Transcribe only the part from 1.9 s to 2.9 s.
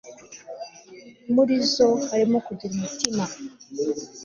harimo kugira